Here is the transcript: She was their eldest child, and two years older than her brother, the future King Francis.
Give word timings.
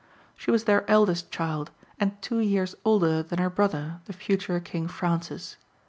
She 0.35 0.49
was 0.49 0.63
their 0.63 0.83
eldest 0.89 1.29
child, 1.29 1.69
and 1.99 2.19
two 2.23 2.39
years 2.39 2.73
older 2.83 3.21
than 3.21 3.37
her 3.37 3.51
brother, 3.51 4.01
the 4.05 4.13
future 4.13 4.59
King 4.59 4.87
Francis. 4.87 5.57